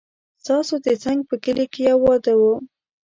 [0.43, 2.43] ستاسو د څنګ په کلي کې يو واده و